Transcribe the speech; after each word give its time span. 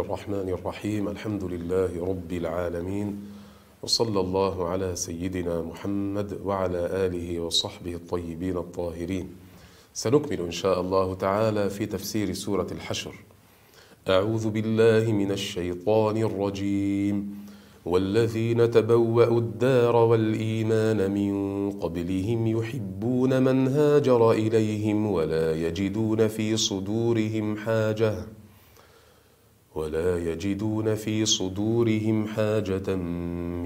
الرحمن 0.00 0.48
الرحيم 0.48 1.08
الحمد 1.08 1.44
لله 1.44 2.06
رب 2.06 2.32
العالمين 2.32 3.20
وصلى 3.82 4.20
الله 4.20 4.68
على 4.68 4.96
سيدنا 4.96 5.62
محمد 5.62 6.38
وعلى 6.44 6.78
آله 7.06 7.40
وصحبه 7.40 7.94
الطيبين 7.94 8.56
الطاهرين 8.56 9.28
سنكمل 9.94 10.40
إن 10.40 10.50
شاء 10.50 10.80
الله 10.80 11.14
تعالى 11.14 11.70
في 11.70 11.86
تفسير 11.86 12.32
سورة 12.32 12.66
الحشر 12.72 13.14
أعوذ 14.08 14.50
بالله 14.50 15.12
من 15.12 15.30
الشيطان 15.32 16.16
الرجيم 16.16 17.34
والذين 17.86 18.70
تبوأوا 18.70 19.38
الدار 19.38 19.96
والإيمان 19.96 21.10
من 21.10 21.34
قبلهم 21.70 22.46
يحبون 22.46 23.42
من 23.42 23.68
هاجر 23.68 24.32
إليهم 24.32 25.06
ولا 25.06 25.54
يجدون 25.66 26.28
في 26.28 26.56
صدورهم 26.56 27.56
حاجة 27.56 28.14
ولا 29.74 30.32
يجدون 30.32 30.94
في 30.94 31.26
صدورهم 31.26 32.26
حاجة 32.26 32.96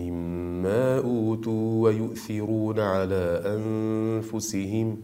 مما 0.00 0.98
أوتوا 0.98 1.82
ويؤثرون 1.84 2.80
على 2.80 3.42
أنفسهم 3.46 4.96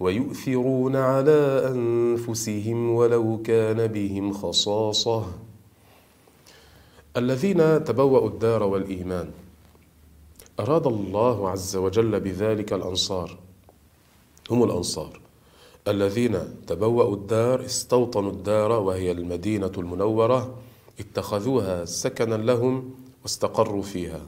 ويؤثرون 0.00 0.96
على 0.96 1.72
أنفسهم 1.74 2.90
ولو 2.90 3.42
كان 3.42 3.86
بهم 3.86 4.32
خصاصة. 4.32 5.26
الذين 7.16 7.84
تبوأوا 7.84 8.28
الدار 8.28 8.62
والإيمان 8.62 9.30
أراد 10.60 10.86
الله 10.86 11.48
عز 11.48 11.76
وجل 11.76 12.20
بذلك 12.20 12.72
الأنصار 12.72 13.38
هم 14.50 14.64
الأنصار. 14.64 15.20
الذين 15.88 16.38
تبوأوا 16.66 17.14
الدار 17.14 17.64
استوطنوا 17.64 18.30
الدار 18.30 18.72
وهي 18.72 19.10
المدينة 19.10 19.72
المنورة 19.78 20.58
اتخذوها 21.00 21.84
سكنا 21.84 22.34
لهم 22.34 22.94
واستقروا 23.22 23.82
فيها. 23.82 24.20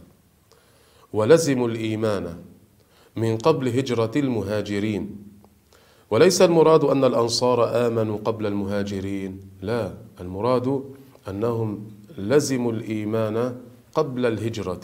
ولزموا 1.12 1.68
الإيمان 1.68 2.36
من 3.16 3.38
قبل 3.38 3.68
هجرة 3.68 4.10
المهاجرين. 4.16 5.16
وليس 6.10 6.42
المراد 6.42 6.84
أن 6.84 7.04
الأنصار 7.04 7.86
آمنوا 7.86 8.18
قبل 8.24 8.46
المهاجرين 8.46 9.40
لا 9.62 9.94
المراد 10.20 10.84
أنهم 11.28 11.88
لزموا 12.18 12.72
الإيمان 12.72 13.56
قبل 13.94 14.26
الهجرة 14.26 14.80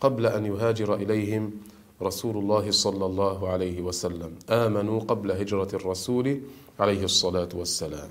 قبل 0.00 0.26
أن 0.26 0.46
يهاجر 0.46 0.94
إليهم 0.94 1.50
رسول 2.02 2.36
الله 2.36 2.70
صلى 2.70 3.06
الله 3.06 3.48
عليه 3.48 3.80
وسلم 3.82 4.34
آمنوا 4.50 5.00
قبل 5.00 5.30
هجرة 5.32 5.68
الرسول 5.74 6.40
عليه 6.80 7.04
الصلاة 7.04 7.48
والسلام 7.54 8.08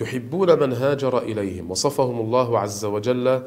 يحبون 0.00 0.58
من 0.58 0.72
هاجر 0.72 1.18
إليهم 1.18 1.70
وصفهم 1.70 2.20
الله 2.20 2.58
عز 2.58 2.84
وجل 2.84 3.42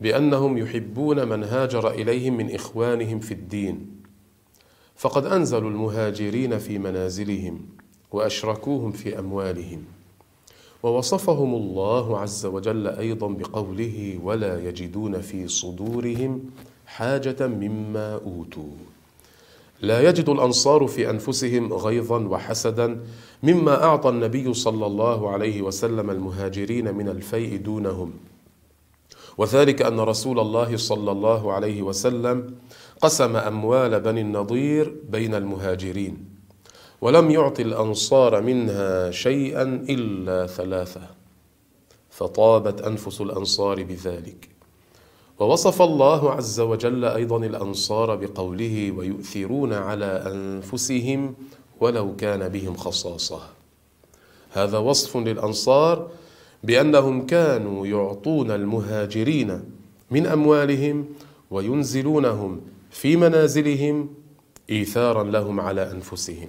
بأنهم 0.00 0.58
يحبون 0.58 1.28
من 1.28 1.44
هاجر 1.44 1.90
إليهم 1.90 2.36
من 2.36 2.54
إخوانهم 2.54 3.20
في 3.20 3.34
الدين 3.34 3.98
فقد 4.96 5.26
أنزلوا 5.26 5.70
المهاجرين 5.70 6.58
في 6.58 6.78
منازلهم 6.78 7.60
وأشركوهم 8.12 8.92
في 8.92 9.18
أموالهم 9.18 9.84
ووصفهم 10.82 11.54
الله 11.54 12.18
عز 12.18 12.46
وجل 12.46 12.86
أيضا 12.86 13.28
بقوله 13.28 14.18
ولا 14.22 14.68
يجدون 14.68 15.20
في 15.20 15.48
صدورهم 15.48 16.50
حاجة 16.88 17.46
مما 17.46 18.14
أوتوا. 18.14 18.72
لا 19.80 20.08
يجد 20.08 20.28
الأنصار 20.28 20.86
في 20.86 21.10
أنفسهم 21.10 21.72
غيظا 21.72 22.18
وحسدا 22.18 23.00
مما 23.42 23.84
أعطى 23.84 24.08
النبي 24.08 24.54
صلى 24.54 24.86
الله 24.86 25.30
عليه 25.30 25.62
وسلم 25.62 26.10
المهاجرين 26.10 26.94
من 26.94 27.08
الفيء 27.08 27.56
دونهم. 27.56 28.12
وذلك 29.38 29.82
أن 29.82 30.00
رسول 30.00 30.40
الله 30.40 30.76
صلى 30.76 31.10
الله 31.10 31.52
عليه 31.52 31.82
وسلم 31.82 32.54
قسم 33.00 33.36
أموال 33.36 34.00
بني 34.00 34.20
النضير 34.20 34.94
بين 35.10 35.34
المهاجرين 35.34 36.24
ولم 37.00 37.30
يعط 37.30 37.60
الأنصار 37.60 38.42
منها 38.42 39.10
شيئا 39.10 39.62
إلا 39.88 40.46
ثلاثة 40.46 41.02
فطابت 42.10 42.80
أنفس 42.80 43.20
الأنصار 43.20 43.82
بذلك. 43.82 44.57
ووصف 45.38 45.82
الله 45.82 46.30
عز 46.30 46.60
وجل 46.60 47.04
أيضا 47.04 47.36
الأنصار 47.36 48.16
بقوله 48.16 48.92
ويؤثرون 48.96 49.72
على 49.72 50.04
أنفسهم 50.34 51.34
ولو 51.80 52.16
كان 52.16 52.48
بهم 52.48 52.76
خصاصة. 52.76 53.40
هذا 54.50 54.78
وصف 54.78 55.16
للأنصار 55.16 56.10
بأنهم 56.64 57.26
كانوا 57.26 57.86
يعطون 57.86 58.50
المهاجرين 58.50 59.60
من 60.10 60.26
أموالهم 60.26 61.06
وينزلونهم 61.50 62.60
في 62.90 63.16
منازلهم 63.16 64.08
إيثارا 64.70 65.24
لهم 65.24 65.60
على 65.60 65.90
أنفسهم. 65.92 66.48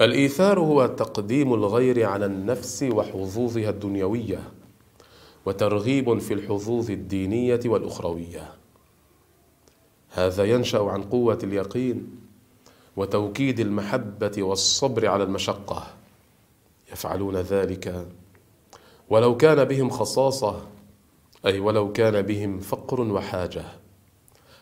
الإيثار 0.00 0.60
هو 0.60 0.86
تقديم 0.86 1.54
الغير 1.54 2.06
على 2.06 2.26
النفس 2.26 2.82
وحظوظها 2.82 3.70
الدنيوية. 3.70 4.40
وترغيب 5.46 6.18
في 6.18 6.34
الحظوظ 6.34 6.90
الدينية 6.90 7.60
والأخروية. 7.64 8.52
هذا 10.10 10.44
ينشأ 10.44 10.82
عن 10.82 11.02
قوة 11.02 11.38
اليقين 11.42 12.20
وتوكيد 12.96 13.60
المحبة 13.60 14.42
والصبر 14.42 15.06
على 15.06 15.24
المشقة. 15.24 15.86
يفعلون 16.92 17.36
ذلك 17.36 18.06
ولو 19.10 19.36
كان 19.36 19.64
بهم 19.64 19.90
خصاصة 19.90 20.66
أي 21.46 21.60
ولو 21.60 21.92
كان 21.92 22.22
بهم 22.22 22.60
فقر 22.60 23.00
وحاجة. 23.00 23.64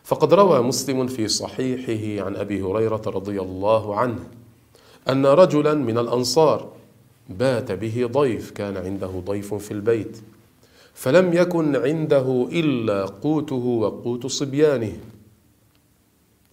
فقد 0.03 0.33
روى 0.33 0.61
مسلم 0.61 1.07
في 1.07 1.27
صحيحه 1.27 2.25
عن 2.25 2.35
أبي 2.35 2.61
هريرة 2.61 3.01
رضي 3.05 3.41
الله 3.41 3.95
عنه 3.95 4.27
أن 5.09 5.25
رجلا 5.25 5.73
من 5.73 5.97
الأنصار 5.97 6.71
بات 7.29 7.71
به 7.71 8.09
ضيف 8.11 8.51
كان 8.51 8.77
عنده 8.77 9.07
ضيف 9.07 9.53
في 9.53 9.71
البيت. 9.71 10.21
فلم 10.99 11.33
يكن 11.33 11.75
عنده 11.75 12.49
إلا 12.51 13.05
قوته 13.05 13.55
وقوت 13.55 14.27
صبيانه. 14.27 14.99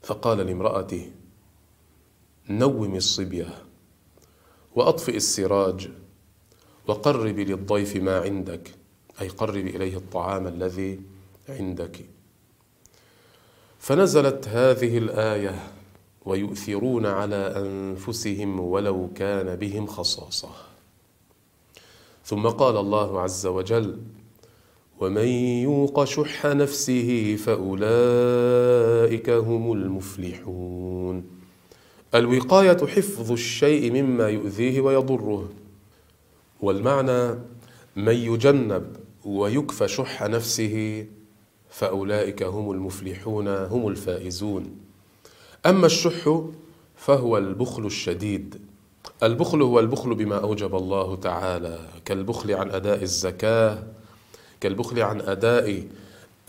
فقال 0.03 0.39
لامرأته 0.39 1.11
نوم 2.51 2.95
الصبية 2.95 3.55
وأطفئ 4.75 5.17
السراج 5.17 5.91
وقربي 6.87 7.45
للضيف 7.45 7.97
ما 7.97 8.21
عندك 8.21 8.75
أي 9.21 9.29
قربي 9.29 9.77
إليه 9.77 9.97
الطعام 9.97 10.47
الذي 10.47 11.01
عندك. 11.49 12.05
فنزلت 13.79 14.49
هذه 14.49 14.99
الآية 14.99 15.71
ويؤثرون 16.25 17.07
على 17.07 17.37
أنفسهم 17.37 18.61
ولو 18.61 19.11
كان 19.15 19.57
بهم 19.57 19.87
خصاصة. 19.87 20.51
ثم 22.25 22.49
قال 22.49 22.77
الله 22.77 23.21
عز 23.21 23.47
وجل 23.47 23.99
ومن 25.01 25.27
يوق 25.63 26.05
شح 26.05 26.47
نفسه 26.47 27.37
فأولئك 27.37 29.31
هم 29.31 29.73
المفلحون. 29.73 31.25
الوقاية 32.15 32.87
حفظ 32.87 33.33
الشيء 33.33 33.93
مما 33.93 34.29
يؤذيه 34.29 34.81
ويضره. 34.81 35.49
والمعنى 36.61 37.39
من 37.97 38.15
يجنب 38.15 38.97
ويكفى 39.25 39.89
شح 39.89 40.23
نفسه 40.23 41.07
فأولئك 41.71 42.43
هم 42.43 42.71
المفلحون 42.71 43.49
هم 43.49 43.89
الفائزون. 43.89 44.77
أما 45.67 45.87
الشح 45.87 46.41
فهو 46.97 47.39
البخل 47.39 47.87
الشديد. 47.87 48.61
البخل 49.23 49.63
هو 49.63 49.81
البخل 49.81 50.15
بما 50.15 50.37
أوجب 50.37 50.75
الله 50.75 51.17
تعالى 51.17 51.79
كالبخل 52.05 52.53
عن 52.53 52.71
أداء 52.71 53.03
الزكاة 53.03 53.83
كالبخل 54.67 55.01
عن 55.03 55.21
أداء 55.21 55.83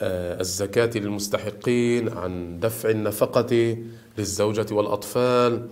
الزكاة 0.02 0.90
للمستحقين 0.96 2.10
عن 2.10 2.60
دفع 2.60 2.90
النفقة 2.90 3.78
للزوجة 4.18 4.66
والأطفال 4.72 5.68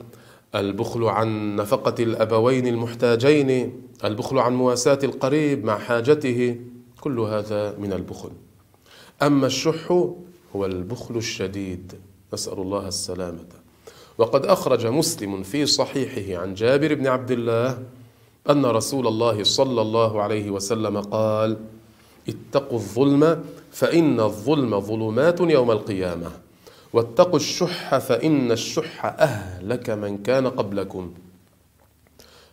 البخل 0.56 1.03
عن 1.03 1.56
نفقة 1.56 2.03
الأبوين 2.03 2.68
المحتاجين 2.68 3.81
البخل 4.03 4.39
عن 4.39 4.53
مواساة 4.53 5.00
القريب 5.03 5.65
مع 5.65 5.77
حاجته 5.77 6.59
كل 7.01 7.19
هذا 7.19 7.75
من 7.80 7.94
البخل. 7.94 8.31
أما 9.21 9.48
الشح 9.48 9.91
هو 10.56 10.65
البخل 10.65 11.18
الشديد 11.18 11.94
نسأل 12.33 12.59
الله 12.59 12.88
السلامة. 12.88 13.45
وقد 14.18 14.45
أخرج 14.45 14.88
مسلم 14.88 15.44
في 15.44 15.65
صحيحه 15.65 16.41
عن 16.41 16.53
جابر 16.53 16.94
بن 16.94 17.07
عبد 17.07 17.31
الله 17.31 17.83
أن 18.50 18.65
رسول 18.65 19.07
الله 19.07 19.44
صلى 19.44 19.81
الله 19.81 20.21
عليه 20.21 20.50
وسلم 20.50 21.01
قال 21.01 21.57
اتقوا 22.30 22.77
الظلم 22.77 23.44
فإن 23.72 24.19
الظلم 24.19 24.80
ظلمات 24.80 25.39
يوم 25.42 25.72
القيامة. 25.72 26.31
واتقوا 26.94 27.36
الشح 27.36 27.98
فإن 27.98 28.51
الشح 28.51 29.06
أهلك 29.06 29.89
من 29.89 30.18
كان 30.18 30.48
قبلكم. 30.48 31.13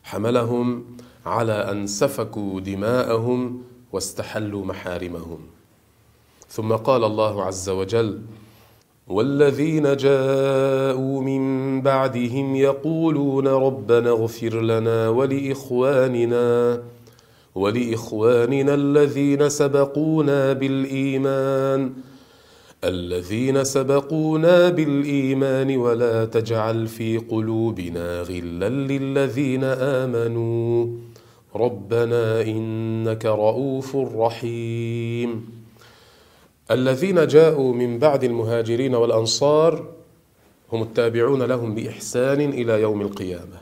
حملهم 0.02 0.84
على 1.26 1.52
أن 1.52 1.86
سفكوا 1.86 2.60
دماءهم 2.60 3.62
واستحلوا 3.92 4.64
محارمهم. 4.64 5.38
ثم 6.48 6.72
قال 6.72 7.04
الله 7.04 7.44
عز 7.44 7.69
وجل 7.69 8.20
والذين 9.08 9.96
جاءوا 9.96 11.22
من 11.22 11.80
بعدهم 11.82 12.56
يقولون 12.56 13.46
ربنا 13.48 14.10
اغفر 14.10 14.60
لنا 14.60 15.08
ولإخواننا 15.08 16.82
ولإخواننا 17.54 18.75
الذين 18.75 19.49
سبقونا 19.49 20.52
بالإيمان 20.52 21.93
الذين 22.84 23.64
سبقونا 23.64 24.69
بالإيمان 24.69 25.76
ولا 25.76 26.25
تجعل 26.25 26.87
في 26.87 27.19
قلوبنا 27.19 28.22
غلا 28.22 28.69
للذين 28.69 29.64
آمنوا. 29.64 30.87
ربنا 31.56 32.43
إنك 32.43 33.26
رؤوف 33.26 33.96
رحيم. 33.96 35.62
الذين 36.70 37.26
جاءوا 37.26 37.75
من 37.75 37.98
بعد 37.98 38.25
المهاجرين 38.25 38.94
والأنصار 38.94 39.84
هم 40.72 40.82
التابعون 40.82 41.43
لهم 41.43 41.75
بإحسان 41.75 42.40
إلى 42.40 42.82
يوم 42.82 43.00
القيامة. 43.00 43.60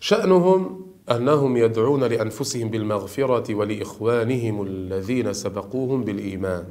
شأنهم 0.00 0.86
أنهم 1.10 1.56
يدعون 1.56 2.04
لأنفسهم 2.04 2.68
بالمغفرة 2.68 3.54
ولإخوانهم 3.54 4.62
الذين 4.62 5.32
سبقوهم 5.32 6.04
بالإيمان. 6.04 6.64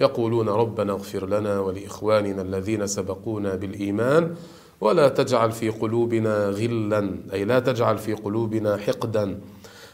يقولون 0.00 0.48
ربنا 0.48 0.92
اغفر 0.92 1.26
لنا 1.26 1.60
ولإخواننا 1.60 2.42
الذين 2.42 2.86
سبقونا 2.86 3.54
بالإيمان 3.54 4.34
ولا 4.80 5.08
تجعل 5.08 5.52
في 5.52 5.70
قلوبنا 5.70 6.48
غلا 6.48 7.18
أي 7.32 7.44
لا 7.44 7.58
تجعل 7.58 7.98
في 7.98 8.14
قلوبنا 8.14 8.76
حقدا. 8.76 9.40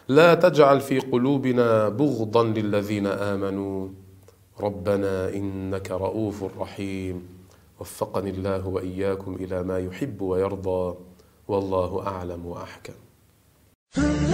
لا 0.08 0.34
تجعل 0.34 0.81
في 0.81 0.99
قلوبنا 0.99 1.88
بغضا 1.88 2.44
للذين 2.44 3.06
آمنوا. 3.06 3.88
ربنا 4.60 5.28
إنك 5.28 5.90
رؤوف 5.90 6.44
رحيم. 6.58 7.22
وفقني 7.81 8.31
الله 8.31 8.69
وإياكم 8.69 9.34
إلى 9.34 9.62
ما 9.62 9.78
يحب 9.78 10.22
ويرضى. 10.22 10.94
والله 11.49 12.06
أعلم 12.06 12.46
وأحكم. 12.46 13.04
Hello. 13.96 14.31